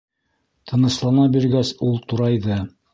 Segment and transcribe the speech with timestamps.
[0.71, 2.63] Тыныслана биргәс, ул турайҙы.